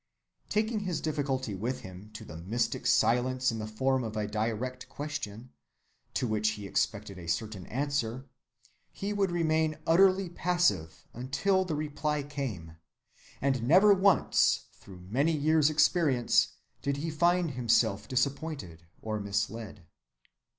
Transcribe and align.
Taking 0.49 0.79
his 0.79 0.99
difficulty 0.99 1.53
with 1.53 1.81
him 1.81 2.01
into 2.05 2.25
the 2.25 2.35
mystic 2.35 2.87
silence 2.87 3.51
in 3.51 3.59
the 3.59 3.67
form 3.67 4.03
of 4.03 4.17
a 4.17 4.25
direct 4.27 4.89
question, 4.89 5.51
to 6.15 6.27
which 6.27 6.53
he 6.53 6.65
expected 6.65 7.19
a 7.19 7.27
certain 7.27 7.67
answer, 7.67 8.27
he 8.91 9.13
would 9.13 9.29
remain 9.29 9.77
utterly 9.85 10.27
passive 10.27 11.05
until 11.13 11.65
the 11.65 11.75
reply 11.75 12.23
came, 12.23 12.77
and 13.41 13.61
never 13.61 13.93
once 13.93 14.65
through 14.73 15.01
many 15.01 15.33
years' 15.37 15.69
experience 15.69 16.53
did 16.81 16.97
he 16.97 17.11
find 17.11 17.51
himself 17.51 18.07
disappointed 18.07 18.87
or 19.03 19.19
misled." 19.19 19.85